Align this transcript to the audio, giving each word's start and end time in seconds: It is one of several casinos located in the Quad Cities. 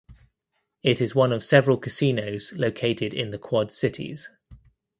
It 0.81 0.99
is 0.99 1.13
one 1.13 1.31
of 1.31 1.43
several 1.43 1.77
casinos 1.77 2.53
located 2.53 3.13
in 3.13 3.29
the 3.29 3.37
Quad 3.37 3.71
Cities. 3.71 4.31